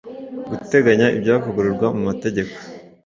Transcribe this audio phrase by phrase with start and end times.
[0.51, 2.55] guteganya ibyavugururwa mu mategeko